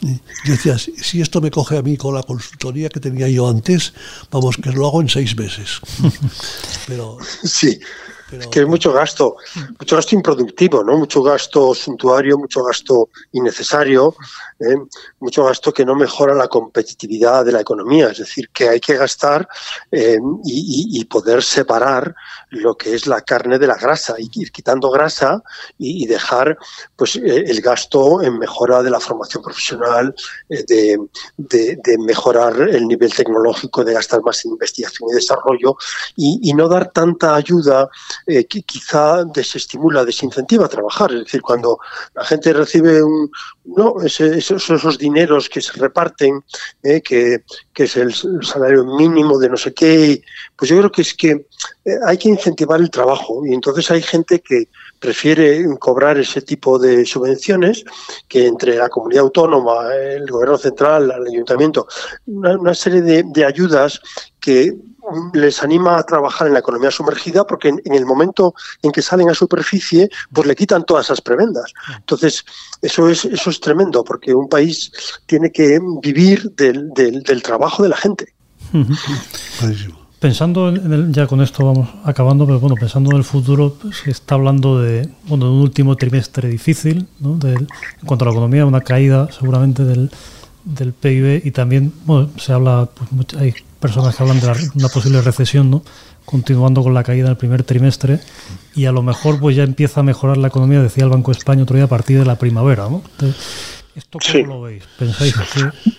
eh, 0.04 0.20
yo 0.64 0.78
si 0.78 1.22
esto 1.22 1.42
me 1.42 1.52
coge 1.52 1.78
a 1.78 1.82
mí 1.82 1.98
con 1.98 2.16
la 2.16 2.24
consultoría 2.24 2.90
que 2.90 3.00
tenía 3.00 3.28
yo 3.30 3.48
antes, 3.48 3.94
vamos, 4.32 4.58
que 4.58 4.72
lo 4.72 4.88
hago 4.88 5.02
en 5.02 5.10
seis 5.10 5.36
meses. 5.36 5.80
Pero, 6.88 7.18
sí, 7.44 7.80
que 8.51 8.62
es 8.62 8.67
mucho 8.67 8.91
gasto, 8.91 9.36
mucho 9.79 9.96
gasto 9.96 10.15
improductivo, 10.15 10.84
¿no? 10.84 10.98
Mucho 10.98 11.22
gasto 11.22 11.75
suntuario, 11.75 12.38
mucho 12.38 12.63
gasto 12.63 13.10
innecesario, 13.34 14.15
¿eh? 14.60 14.75
mucho 15.20 15.46
gasto 15.46 15.72
que 15.72 15.86
no 15.86 15.96
mejora 15.96 16.34
la 16.34 16.48
competitividad 16.48 17.46
de 17.46 17.51
la 17.51 17.62
economía. 17.62 18.10
Es 18.10 18.17
decir, 18.17 18.50
que 18.50 18.70
hay 18.70 18.79
que 18.79 18.96
gastar 18.96 19.48
eh, 19.91 20.17
y, 20.44 21.05
poder 21.05 21.44
separar 21.44 22.15
lo 22.50 22.75
que 22.75 22.96
es 22.96 23.05
la 23.05 23.22
carne 23.22 23.60
de 23.60 23.67
la 23.67 23.75
grasa, 23.75 24.15
y 24.17 24.29
ir 24.34 24.51
quitando 24.51 24.89
grasa 24.89 25.44
y, 25.77 26.08
dejar 26.08 26.58
pues 26.96 27.15
eh, 27.15 27.44
el 27.48 27.62
gasto 27.62 28.24
en 28.24 28.39
mejora 28.39 28.82
de 28.82 28.89
la 28.89 29.00
formación 29.00 29.44
profesional, 29.44 30.15
de, 30.50 30.98
mejorar 32.00 32.60
el 32.60 32.88
nivel 32.88 33.13
tecnológico, 33.13 33.84
de 33.84 33.94
gastar 33.94 34.22
más 34.22 34.44
en 34.46 34.51
investigación 34.51 35.10
y 35.12 35.15
desarrollo 35.15 35.77
y, 36.15 36.39
y 36.50 36.53
no 36.53 36.67
dar 36.67 36.91
tanta 36.91 37.36
ayuda 37.36 37.89
eh, 38.27 38.45
quizá 38.45 39.24
desestimula, 39.25 40.05
desincentiva 40.05 40.65
a 40.65 40.69
trabajar. 40.69 41.12
Es 41.12 41.25
decir, 41.25 41.41
cuando 41.41 41.79
la 42.13 42.24
gente 42.24 42.53
recibe 42.53 43.03
un, 43.03 43.29
no, 43.65 44.01
esos, 44.01 44.51
esos, 44.51 44.98
dineros 44.98 45.50
que 45.50 45.62
se 45.62 45.74
reparten, 45.74 46.43
eh, 46.84 47.01
que, 47.01 47.43
que, 47.74 47.84
es 47.84 47.98
el 47.98 48.13
salario 48.13 48.86
mínimo 48.86 49.38
de 49.39 49.50
no 49.50 49.57
sé 49.57 49.74
qué, 49.74 50.22
pues 50.55 50.69
yo 50.69 50.77
creo 50.77 50.91
que 50.91 51.01
es 51.01 51.13
que 51.13 51.48
eh, 51.86 51.98
hay 52.05 52.17
que 52.17 52.29
incentivar 52.29 52.79
el 52.79 52.89
trabajo 52.89 53.45
y 53.45 53.53
entonces 53.53 53.89
hay 53.91 54.01
gente 54.01 54.39
que 54.39 54.69
prefiere 55.00 55.65
cobrar 55.79 56.17
ese 56.17 56.41
tipo 56.41 56.79
de 56.79 57.05
subvenciones 57.05 57.84
que 58.27 58.48
entre 58.48 58.77
la 58.77 58.89
comunidad 58.89 59.24
autónoma, 59.24 59.93
el 59.95 60.25
gobierno 60.29 60.57
central, 60.57 61.12
el 61.12 61.27
ayuntamiento, 61.27 61.88
una, 62.27 62.74
serie 62.74 63.01
de 63.01 63.45
ayudas 63.45 64.01
que 64.39 64.74
les 65.34 65.62
anima 65.64 65.98
a 65.98 66.04
trabajar 66.04 66.48
en 66.48 66.54
la 66.54 66.60
economía 66.60 66.92
sumergida 66.92 67.46
porque 67.46 67.70
en, 67.70 67.94
el 67.94 68.06
momento 68.06 68.54
en 68.82 68.92
que 68.92 69.02
salen 69.02 69.30
a 69.30 69.34
superficie, 69.34 70.10
pues 70.32 70.48
le 70.48 70.56
quitan 70.56 70.86
todas 70.86 71.06
esas 71.06 71.22
prebendas. 71.22 71.74
Entonces, 71.98 72.46
eso 72.82 73.10
es, 73.10 73.26
eso 73.26 73.50
es 73.50 73.60
tremendo 73.60 74.04
porque 74.04 74.34
un 74.34 74.50
país 74.50 74.92
tiene 75.26 75.52
que 75.52 75.80
vivir 76.02 76.52
del, 76.56 76.92
del, 76.94 77.44
trabajo 77.44 77.84
de 77.84 77.90
la 77.90 77.98
gente. 77.98 78.34
Pensando 80.20 80.70
en 80.70 81.14
ya 81.14 81.28
con 81.28 81.42
esto 81.42 81.66
vamos 81.66 81.90
acabando, 82.04 82.46
pero 82.46 82.60
bueno, 82.60 82.76
pensando 82.76 83.12
en 83.12 83.18
el 83.18 83.24
futuro, 83.24 83.76
pues, 83.80 83.98
se 83.98 84.12
está 84.12 84.36
hablando 84.36 84.82
de, 84.82 85.10
bueno, 85.28 85.46
de 85.46 85.52
un 85.52 85.62
último 85.62 85.96
trimestre 85.96 86.50
difícil, 86.50 87.08
¿no? 87.20 87.38
en 87.44 87.68
cuanto 88.06 88.26
a 88.26 88.28
la 88.28 88.32
economía, 88.32 88.66
una 88.66 88.82
caída 88.82 89.30
seguramente 89.32 89.84
del, 89.84 90.10
del 90.64 90.94
PIB 90.94 91.46
y 91.46 91.52
también, 91.52 91.94
bueno, 92.06 92.30
se 92.38 92.54
habla, 92.54 92.90
pues, 92.96 93.36
hay 93.40 93.54
personas 93.86 94.15
que 94.15 94.24
hablan 94.24 94.39
de 94.39 94.48
una 94.75 94.89
posible 94.89 95.22
recesión, 95.22 95.70
¿no? 95.70 95.84
continuando 96.25 96.82
con 96.82 96.94
la 96.96 97.04
caída 97.04 97.27
del 97.27 97.38
primer 97.38 97.63
trimestre 97.63 98.20
y 98.75 98.86
a 98.86 98.92
lo 98.92 99.04
mejor 99.04 99.39
pues 99.39 99.56
ya 99.56 99.63
empieza 99.63 100.00
a 100.00 100.04
mejorar 100.04 100.38
la 100.38 100.48
economía, 100.48 100.82
decía 100.82 101.04
el 101.04 101.12
Banco 101.12 101.32
de 101.32 101.38
España 101.38 101.63
otro 101.63 101.75
día, 101.75 101.86
a 101.86 101.89
partir 101.89 102.18
de 102.18 102.25
la 102.25 102.36
primavera. 102.36 102.89
¿no? 102.89 103.04
¿Esto 103.96 104.18
cómo 104.20 104.56
lo 104.56 104.62
veis? 104.63 104.84
¿Pensáis 104.98 105.36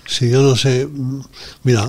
Sí, 0.05 0.31
yo 0.31 0.43
no 0.43 0.57
sé. 0.57 0.89
Mira, 1.63 1.89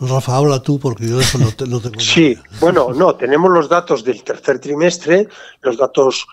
Rafa, 0.00 0.36
habla 0.36 0.62
tú 0.62 0.78
porque 0.78 1.08
yo 1.08 1.20
eso 1.20 1.38
no, 1.38 1.50
tengo. 1.50 1.98
Sí, 1.98 2.36
bueno, 2.60 2.92
no, 2.94 3.16
tenemos 3.16 3.50
los 3.50 3.68
datos 3.68 4.04
del 4.04 4.22
tercer 4.22 4.58
trimestre, 4.58 5.28
los 5.62 5.76
datos 5.76 6.26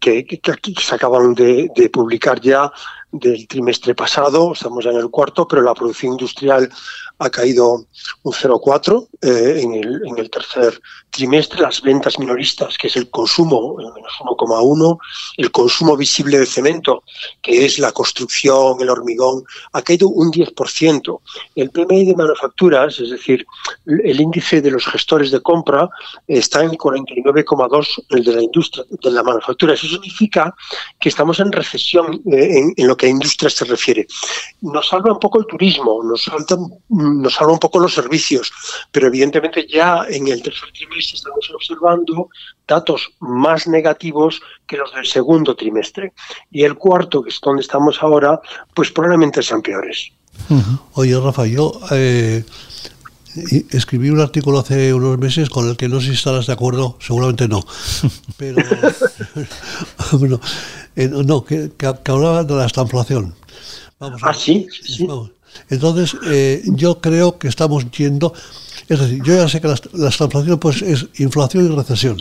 que, 0.00 0.24
que, 0.24 0.40
se 0.78 0.94
acaban 0.94 1.34
de, 1.34 1.70
de, 1.74 1.90
publicar 1.90 2.40
ya 2.40 2.70
del 3.14 3.46
trimestre 3.46 3.94
pasado, 3.94 4.52
estamos 4.52 4.84
ya 4.84 4.90
en 4.90 4.98
el 4.98 5.10
cuarto, 5.10 5.46
pero 5.46 5.62
la 5.62 5.74
producción 5.74 6.12
industrial 6.12 6.68
ha 7.18 7.30
caído 7.30 7.86
un 8.22 8.32
0,4 8.32 9.08
eh, 9.22 9.60
en, 9.62 9.74
el, 9.74 10.02
en 10.04 10.18
el 10.18 10.30
tercer 10.30 10.80
trimestre, 11.10 11.60
las 11.60 11.80
ventas 11.80 12.18
minoristas, 12.18 12.76
que 12.76 12.88
es 12.88 12.96
el 12.96 13.08
consumo, 13.08 13.76
menos 13.76 14.12
1,1, 14.20 14.98
el 15.36 15.50
consumo 15.52 15.96
visible 15.96 16.38
de 16.40 16.46
cemento, 16.46 17.04
que 17.40 17.64
es 17.64 17.78
la 17.78 17.92
construcción, 17.92 18.80
el 18.80 18.90
hormigón, 18.90 19.44
ha 19.72 19.82
caído 19.82 20.08
un 20.08 20.32
10%. 20.32 21.20
El 21.54 21.70
PMI 21.70 22.06
de 22.06 22.16
manufacturas, 22.16 22.98
es 22.98 23.10
decir, 23.10 23.46
el 23.86 24.20
índice 24.20 24.60
de 24.60 24.72
los 24.72 24.86
gestores 24.86 25.30
de 25.30 25.40
compra, 25.40 25.88
está 26.26 26.64
en 26.64 26.72
49,2 26.72 28.04
el 28.10 28.24
de 28.24 28.32
la 28.32 28.42
industria, 28.42 28.84
de 28.90 29.10
la 29.12 29.22
manufactura. 29.22 29.74
Eso 29.74 29.86
significa 29.86 30.52
que 30.98 31.08
estamos 31.08 31.38
en 31.38 31.52
recesión 31.52 32.22
eh, 32.26 32.58
en, 32.58 32.74
en, 32.76 32.88
lo 32.88 32.96
que 32.96 33.03
a 33.06 33.08
industria 33.10 33.50
se 33.50 33.64
refiere. 33.64 34.06
Nos 34.62 34.88
salva 34.88 35.12
un 35.12 35.18
poco 35.18 35.38
el 35.38 35.46
turismo, 35.46 36.02
nos, 36.02 36.24
salta, 36.24 36.56
nos 36.88 37.34
salva 37.34 37.52
un 37.52 37.58
poco 37.58 37.78
los 37.78 37.94
servicios, 37.94 38.52
pero 38.90 39.06
evidentemente 39.08 39.66
ya 39.68 40.04
en 40.08 40.28
el 40.28 40.42
tercer 40.42 40.70
trimestre 40.72 41.16
estamos 41.16 41.50
observando 41.54 42.28
datos 42.66 43.12
más 43.20 43.66
negativos 43.66 44.40
que 44.66 44.76
los 44.76 44.92
del 44.94 45.06
segundo 45.06 45.54
trimestre. 45.54 46.12
Y 46.50 46.64
el 46.64 46.74
cuarto, 46.76 47.22
que 47.22 47.30
es 47.30 47.40
donde 47.40 47.62
estamos 47.62 48.02
ahora, 48.02 48.40
pues 48.74 48.90
probablemente 48.90 49.42
sean 49.42 49.62
peores. 49.62 50.10
Oye, 50.94 51.18
Rafa, 51.18 51.46
yo 51.46 51.80
eh, 51.92 52.44
escribí 53.70 54.10
un 54.10 54.20
artículo 54.20 54.58
hace 54.58 54.94
unos 54.94 55.18
meses 55.18 55.50
con 55.50 55.68
el 55.68 55.76
que 55.76 55.88
no 55.88 56.00
sé 56.00 56.08
si 56.08 56.12
estarás 56.14 56.46
de 56.46 56.52
acuerdo, 56.52 56.98
seguramente 57.00 57.48
no. 57.48 57.64
Pero, 58.36 58.62
bueno, 60.12 60.40
eh, 60.96 61.08
no, 61.08 61.44
que, 61.44 61.70
hablaba 62.06 62.44
de 62.44 62.54
la 62.54 62.66
estanflación. 62.66 63.34
Vamos 63.98 64.20
ah, 64.24 64.34
sí, 64.34 64.66
Entonces, 65.70 66.16
eh, 66.26 66.62
yo 66.66 67.00
creo 67.00 67.38
que 67.38 67.48
estamos 67.48 67.90
yendo 67.92 68.32
es 68.88 69.00
decir, 69.00 69.22
yo 69.22 69.34
ya 69.34 69.48
sé 69.48 69.60
que 69.60 69.68
la, 69.68 69.78
la 69.92 70.56
pues, 70.58 70.82
es 70.82 71.06
inflación 71.16 71.72
y 71.72 71.74
recesión. 71.74 72.18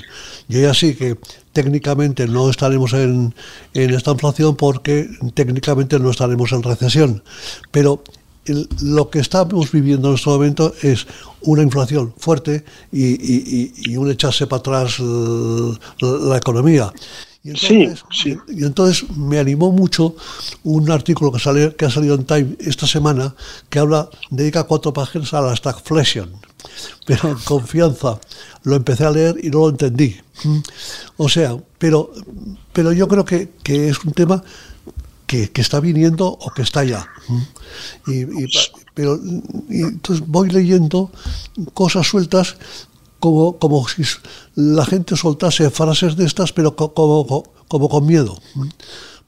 Yo 0.47 0.61
ya 0.61 0.73
sé 0.73 0.95
que 0.95 1.17
técnicamente 1.51 2.25
no 2.27 2.49
estaremos 2.49 2.93
en, 2.93 3.33
esta 3.73 4.11
inflación 4.11 4.55
porque 4.55 5.09
técnicamente 5.33 5.99
no 5.99 6.09
estaremos 6.09 6.51
en 6.53 6.63
recesión. 6.63 7.23
Pero 7.71 8.03
lo 8.81 9.09
que 9.09 9.19
estamos 9.19 9.71
viviendo 9.71 10.09
en 10.09 10.15
este 10.15 10.29
momento 10.29 10.73
es 10.81 11.05
una 11.41 11.63
inflación 11.63 12.13
fuerte 12.17 12.63
y, 12.91 13.95
un 13.97 14.09
echarse 14.09 14.47
para 14.47 14.59
atrás 14.59 14.99
la, 14.99 16.37
economía. 16.37 16.93
Y 17.43 17.49
entonces, 17.49 18.03
sí, 18.09 18.37
y 18.47 18.63
entonces 18.63 19.09
me 19.17 19.37
animó 19.37 19.71
mucho 19.71 20.15
un 20.63 20.89
artículo 20.89 21.29
que, 21.29 21.39
sale, 21.39 21.75
que 21.75 21.85
ha 21.85 21.89
salido 21.89 22.15
en 22.15 22.23
Time 22.25 22.55
esta 22.59 22.87
semana 22.87 23.35
que 23.69 23.79
habla, 23.79 24.09
dedica 24.29 24.63
cuatro 24.63 24.93
páginas 24.93 25.33
a 25.33 25.41
la 25.41 25.53
stagflation, 25.53 26.31
pero 27.05 27.29
en 27.29 27.37
confianza. 27.39 28.17
Lo 28.63 28.77
empecé 28.77 29.03
a 29.03 29.11
leer 29.11 29.35
y 29.43 29.49
no 29.49 29.59
lo 29.59 29.69
entendí. 29.69 30.15
O 31.17 31.27
sea, 31.27 31.57
pero, 31.77 32.13
pero 32.71 32.93
yo 32.93 33.09
creo 33.09 33.25
que, 33.25 33.49
que 33.61 33.89
es 33.89 34.05
un 34.05 34.13
tema 34.13 34.41
que, 35.27 35.61
está 35.61 35.79
viniendo 35.79 36.27
o 36.27 36.49
que 36.51 36.61
está 36.61 36.83
ya. 36.83 37.07
Y, 38.07 38.25
pero 38.93 39.19
entonces 39.69 40.25
voy 40.27 40.49
leyendo 40.49 41.11
cosas 41.73 42.07
sueltas 42.07 42.57
como, 43.23 43.57
como 43.57 43.87
si 43.87 44.03
la 44.55 44.83
gente 44.83 45.15
soltase 45.15 45.69
frases 45.69 46.17
de 46.17 46.25
estas, 46.25 46.51
pero 46.51 46.75
como, 46.75 47.45
como, 47.69 47.87
con 47.87 48.05
miedo. 48.05 48.37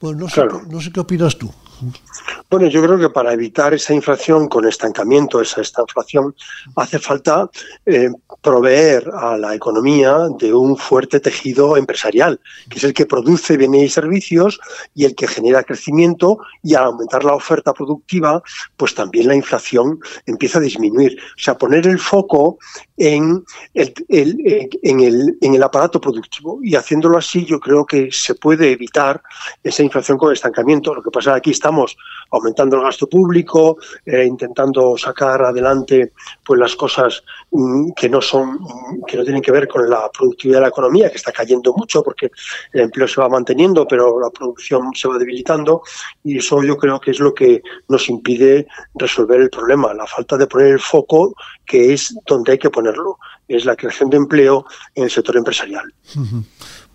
Bueno, 0.02 0.20
no 0.20 0.28
sé, 0.28 0.42
no 0.68 0.82
sé 0.82 0.92
qué 0.92 1.00
opinas 1.00 1.38
tú. 1.38 1.50
Bueno, 2.48 2.68
yo 2.68 2.80
creo 2.80 2.96
que 2.96 3.10
para 3.10 3.32
evitar 3.32 3.74
esa 3.74 3.92
inflación 3.92 4.48
con 4.48 4.68
estancamiento, 4.68 5.40
esa 5.40 5.62
inflación, 5.62 6.32
hace 6.76 7.00
falta 7.00 7.50
eh, 7.84 8.08
proveer 8.40 9.10
a 9.14 9.36
la 9.36 9.52
economía 9.52 10.16
de 10.38 10.54
un 10.54 10.76
fuerte 10.76 11.18
tejido 11.18 11.76
empresarial, 11.76 12.40
que 12.70 12.78
es 12.78 12.84
el 12.84 12.94
que 12.94 13.04
produce 13.04 13.56
bienes 13.56 13.82
y 13.82 13.88
servicios 13.88 14.60
y 14.94 15.06
el 15.06 15.16
que 15.16 15.26
genera 15.26 15.64
crecimiento 15.64 16.38
y 16.62 16.74
al 16.74 16.84
aumentar 16.84 17.24
la 17.24 17.34
oferta 17.34 17.74
productiva, 17.74 18.40
pues 18.76 18.94
también 18.94 19.26
la 19.26 19.34
inflación 19.34 19.98
empieza 20.24 20.58
a 20.58 20.62
disminuir. 20.62 21.18
O 21.18 21.40
sea, 21.40 21.58
poner 21.58 21.84
el 21.88 21.98
foco 21.98 22.58
en 22.96 23.44
el, 23.74 23.92
en 24.08 25.00
el, 25.00 25.36
en 25.40 25.54
el 25.54 25.62
aparato 25.64 26.00
productivo 26.00 26.60
y 26.62 26.76
haciéndolo 26.76 27.18
así 27.18 27.44
yo 27.44 27.58
creo 27.58 27.84
que 27.84 28.08
se 28.12 28.36
puede 28.36 28.70
evitar 28.70 29.20
esa 29.64 29.82
inflación 29.82 30.16
con 30.16 30.32
estancamiento. 30.32 30.94
Lo 30.94 31.02
que 31.02 31.10
pasa 31.10 31.30
es 31.30 31.34
que 31.34 31.38
aquí 31.38 31.50
estamos 31.50 31.96
aumentando 32.30 32.45
el 32.56 32.82
gasto 32.82 33.08
público, 33.08 33.78
eh, 34.04 34.24
intentando 34.24 34.96
sacar 34.96 35.42
adelante 35.42 36.12
pues 36.44 36.60
las 36.60 36.74
cosas 36.76 37.22
mm, 37.50 37.92
que 37.92 38.08
no 38.08 38.20
son 38.20 38.58
que 39.06 39.16
no 39.16 39.24
tienen 39.24 39.42
que 39.42 39.52
ver 39.52 39.68
con 39.68 39.88
la 39.88 40.10
productividad 40.10 40.58
de 40.58 40.62
la 40.62 40.68
economía, 40.68 41.10
que 41.10 41.16
está 41.16 41.32
cayendo 41.32 41.72
mucho 41.74 42.02
porque 42.02 42.30
el 42.72 42.82
empleo 42.82 43.08
se 43.08 43.20
va 43.20 43.28
manteniendo, 43.28 43.86
pero 43.86 44.20
la 44.20 44.30
producción 44.30 44.90
se 44.94 45.08
va 45.08 45.18
debilitando 45.18 45.82
y 46.24 46.38
eso 46.38 46.62
yo 46.62 46.76
creo 46.76 47.00
que 47.00 47.10
es 47.12 47.20
lo 47.20 47.34
que 47.34 47.62
nos 47.88 48.08
impide 48.08 48.66
resolver 48.94 49.40
el 49.40 49.50
problema, 49.50 49.94
la 49.94 50.06
falta 50.06 50.36
de 50.36 50.46
poner 50.46 50.68
el 50.68 50.80
foco 50.80 51.34
que 51.64 51.92
es 51.92 52.14
donde 52.26 52.52
hay 52.52 52.58
que 52.58 52.70
ponerlo, 52.70 53.18
es 53.48 53.64
la 53.64 53.76
creación 53.76 54.10
de 54.10 54.16
empleo 54.16 54.66
en 54.94 55.04
el 55.04 55.10
sector 55.10 55.36
empresarial. 55.36 55.92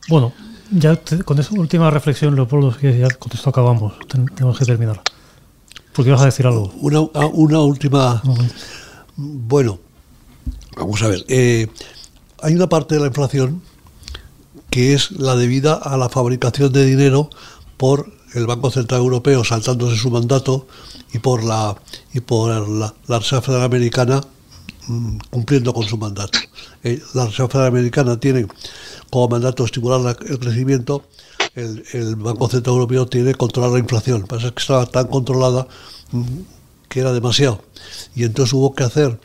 Bueno, 0.07 0.33
ya 0.71 0.97
con 1.25 1.39
esa 1.39 1.53
última 1.53 1.89
reflexión, 1.89 2.35
Leopoldo, 2.35 2.77
ya 2.79 3.09
con 3.09 3.31
esto 3.33 3.49
acabamos, 3.49 3.93
tenemos 4.07 4.57
que 4.57 4.65
terminar. 4.65 5.01
Porque 5.93 6.11
vas 6.11 6.21
a 6.21 6.25
decir 6.25 6.47
algo. 6.47 6.71
Una, 6.81 6.99
ah, 7.13 7.27
una 7.27 7.59
última. 7.61 8.21
Bueno, 9.15 9.79
vamos 10.77 11.01
a 11.03 11.07
ver. 11.07 11.25
Eh, 11.27 11.67
hay 12.41 12.55
una 12.55 12.67
parte 12.67 12.95
de 12.95 13.01
la 13.01 13.07
inflación 13.07 13.61
que 14.69 14.93
es 14.93 15.11
la 15.11 15.35
debida 15.35 15.73
a 15.73 15.97
la 15.97 16.09
fabricación 16.09 16.71
de 16.71 16.85
dinero 16.85 17.29
por 17.77 18.09
el 18.33 18.47
Banco 18.47 18.71
Central 18.71 19.01
Europeo 19.01 19.43
saltándose 19.43 19.97
su 19.97 20.09
mandato 20.09 20.67
y 21.13 21.19
por 21.19 21.43
la 21.43 21.75
y 22.13 22.21
por 22.21 22.67
la, 22.69 22.93
Reserva 23.07 23.41
Federal 23.41 23.65
Americana 23.65 24.21
mm, 24.87 25.17
cumpliendo 25.29 25.73
con 25.73 25.83
su 25.83 25.97
mandato. 25.97 26.39
Eh, 26.83 27.01
la 27.13 27.25
Reserva 27.25 27.49
Federal 27.49 27.67
Americana 27.67 28.19
tiene 28.19 28.47
como 29.09 29.27
mandato 29.27 29.65
estimular 29.65 30.15
el 30.27 30.39
crecimiento 30.39 31.03
el, 31.55 32.15
Banco 32.15 32.47
Central 32.47 32.75
Europeo 32.75 33.07
tiene 33.07 33.31
que 33.31 33.37
controlar 33.37 33.71
la 33.71 33.79
inflación. 33.79 34.23
Pasa 34.23 34.51
que 34.51 34.59
estaba 34.59 34.85
tan 34.85 35.07
controlada 35.07 35.67
mm, 36.11 36.23
que 36.87 36.99
era 36.99 37.11
demasiado. 37.13 37.63
Y 38.15 38.23
entonces 38.23 38.53
hubo 38.53 38.73
que 38.73 38.83
hacer 38.83 39.19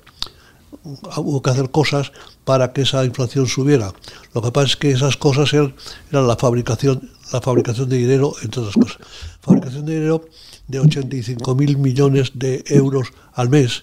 hubo 1.17 1.43
que 1.43 1.51
hacer 1.51 1.71
cosas 1.71 2.13
para 2.45 2.73
que 2.73 2.83
esa 2.83 3.05
inflación 3.05 3.47
subiera. 3.47 3.93
Lo 4.35 4.43
que 4.43 4.53
pasa 4.53 4.67
es 4.69 4.77
que 4.77 4.91
esas 4.91 5.17
cosas 5.17 5.53
eran, 5.53 5.75
la 6.11 6.37
fabricación 6.37 7.11
la 7.33 7.41
fabricación 7.41 7.89
de 7.89 7.97
dinero, 7.97 8.35
entre 8.43 8.61
otras 8.61 8.77
cosas. 8.77 8.99
Fabricación 9.41 9.85
de 9.85 9.95
dinero 9.95 10.29
de 10.69 10.79
85 10.79 11.55
mil 11.57 11.77
millones 11.77 12.31
de 12.35 12.63
euros 12.69 13.09
al 13.35 13.49
mes, 13.49 13.83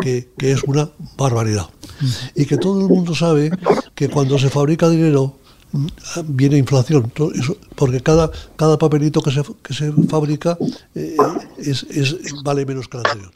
que, 0.00 0.30
que, 0.38 0.52
es 0.52 0.62
una 0.64 0.88
barbaridad. 1.18 1.66
Y 2.34 2.46
que 2.46 2.56
todo 2.56 2.80
el 2.80 2.88
mundo 2.88 3.14
sabe 3.14 3.50
que 3.94 4.08
cuando 4.08 4.38
se 4.38 4.48
fabrica 4.48 4.88
dinero, 4.88 5.37
viene 6.24 6.58
inflación, 6.58 7.12
porque 7.74 8.00
cada, 8.00 8.30
cada 8.56 8.78
papelito 8.78 9.20
que 9.20 9.30
se, 9.30 9.42
que 9.62 9.74
se 9.74 9.92
fabrica 10.08 10.56
eh, 10.94 11.16
es, 11.58 11.84
es, 11.84 12.16
vale 12.42 12.64
menos 12.64 12.88
que 12.88 12.98
el 12.98 13.06
anterior. 13.06 13.32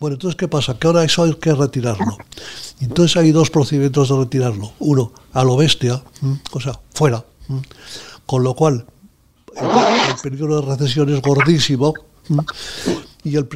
Bueno, 0.00 0.14
entonces, 0.14 0.36
¿qué 0.36 0.48
pasa? 0.48 0.78
Que 0.78 0.88
ahora 0.88 1.04
eso 1.04 1.22
hay 1.22 1.34
que 1.34 1.54
retirarlo. 1.54 2.18
Entonces 2.80 3.16
hay 3.16 3.30
dos 3.30 3.50
procedimientos 3.50 4.08
de 4.08 4.16
retirarlo. 4.16 4.72
Uno, 4.80 5.12
a 5.32 5.44
lo 5.44 5.56
bestia, 5.56 6.02
o 6.50 6.60
sea, 6.60 6.78
fuera. 6.92 7.24
Con 8.26 8.42
lo 8.42 8.54
cual, 8.54 8.84
el, 9.54 10.16
peligro 10.22 10.60
de 10.60 10.66
recesión 10.66 11.14
es 11.14 11.22
gordísimo. 11.22 11.94
Y 13.24 13.36
el, 13.36 13.46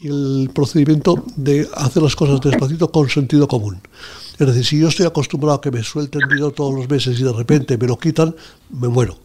y 0.00 0.48
procedimiento 0.48 1.24
de 1.36 1.68
hacer 1.74 2.02
las 2.02 2.14
cosas 2.14 2.40
despacito 2.40 2.90
con 2.90 3.08
sentido 3.08 3.48
común. 3.48 3.80
Es 4.38 4.46
decir, 4.46 4.64
si 4.64 4.78
yo 4.78 4.88
estoy 4.88 5.04
acostumbrado 5.04 5.56
a 5.56 5.60
que 5.60 5.70
me 5.70 5.82
suelten 5.82 6.22
dinero 6.28 6.50
todos 6.50 6.74
los 6.74 6.88
meses 6.88 7.18
y 7.20 7.24
de 7.24 7.32
repente 7.32 7.76
me 7.76 7.86
lo 7.86 7.98
quitan, 7.98 8.34
me 8.70 8.88
muero. 8.88 9.18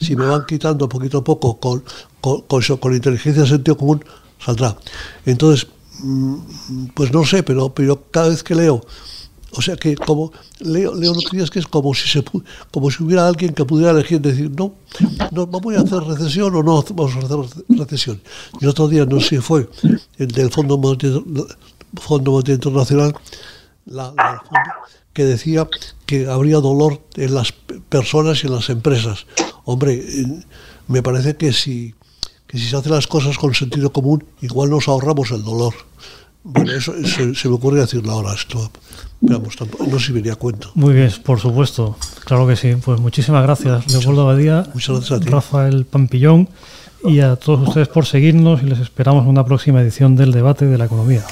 Si 0.00 0.14
me 0.14 0.26
van 0.26 0.44
quitando 0.46 0.88
poquito 0.88 1.18
a 1.18 1.24
poco 1.24 1.58
con, 1.58 1.82
con, 2.20 2.42
con, 2.42 2.94
inteligencia 2.94 3.42
y 3.42 3.46
sentido 3.48 3.76
común, 3.76 4.04
saldrá. 4.38 4.76
Entonces, 5.26 5.66
mm, 6.00 6.36
pues 6.94 7.12
no 7.12 7.24
sé, 7.24 7.42
pero, 7.42 7.74
pero 7.74 8.04
cada 8.10 8.28
vez 8.28 8.44
que 8.44 8.54
leo, 8.54 8.84
o 9.52 9.62
sea 9.62 9.76
que 9.76 9.94
como 9.96 10.32
leo, 10.60 10.94
leo 10.94 11.12
noticias 11.12 11.50
que 11.50 11.58
es 11.58 11.66
como 11.66 11.94
si 11.94 12.18
hubiera 13.02 13.26
alguien 13.26 13.54
que 13.54 13.64
pudiera 13.64 13.90
elegir 13.90 14.20
decir 14.20 14.50
no, 14.50 14.74
no 15.30 15.46
vamos 15.46 15.76
a 15.76 15.80
hacer 15.80 16.02
recesión 16.02 16.54
o 16.54 16.62
no 16.62 16.82
vamos 16.94 17.16
a 17.16 17.18
hacer 17.18 17.64
recesión. 17.68 18.20
Y 18.60 18.66
otro 18.66 18.88
día 18.88 19.04
no 19.04 19.20
sé 19.20 19.28
si 19.28 19.38
fue 19.38 19.68
el 20.18 20.28
del 20.28 20.50
Fondo 20.50 20.78
Monetario, 20.78 21.24
Fondo 21.94 22.32
Monetario 22.32 22.54
Internacional 22.54 23.14
que 25.12 25.24
decía 25.24 25.68
que 26.06 26.26
habría 26.26 26.58
dolor 26.58 27.02
en 27.16 27.34
las 27.34 27.52
personas 27.88 28.42
y 28.42 28.46
en 28.46 28.54
las 28.54 28.70
empresas. 28.70 29.26
Hombre, 29.64 29.94
eh, 29.94 30.26
me 30.88 31.02
parece 31.02 31.36
que 31.36 31.52
si, 31.52 31.94
que 32.46 32.58
si 32.58 32.66
se 32.68 32.76
hacen 32.76 32.92
las 32.92 33.06
cosas 33.06 33.38
con 33.38 33.54
sentido 33.54 33.92
común, 33.92 34.24
igual 34.40 34.70
nos 34.70 34.88
ahorramos 34.88 35.30
el 35.30 35.44
dolor. 35.44 35.74
Bueno, 36.44 36.72
eso 36.72 36.92
se, 37.04 37.48
me 37.48 37.54
ocurre 37.54 37.80
decirlo 37.80 38.12
ahora, 38.12 38.34
esto. 38.34 38.70
Pero 39.20 39.38
vamos, 39.38 39.56
no 39.88 39.98
se 40.00 40.12
venía 40.12 40.32
a 40.32 40.36
cuento. 40.36 40.72
Muy 40.74 40.94
bien, 40.94 41.10
por 41.24 41.38
supuesto. 41.38 41.96
Claro 42.24 42.46
que 42.46 42.56
sí. 42.56 42.74
Pues 42.84 43.00
muchísimas 43.00 43.42
gracias, 43.44 43.90
Leopoldo 43.92 44.22
Abadía, 44.22 44.66
Rafael 45.26 45.84
Pampillón 45.84 46.48
y 47.04 47.20
a 47.20 47.36
todos 47.36 47.68
ustedes 47.68 47.88
por 47.88 48.06
seguirnos 48.06 48.62
y 48.62 48.66
les 48.66 48.80
esperamos 48.80 49.24
en 49.24 49.30
una 49.30 49.44
próxima 49.44 49.80
edición 49.80 50.16
del 50.16 50.32
debate 50.32 50.66
de 50.66 50.78
la 50.78 50.86
economía. 50.86 51.24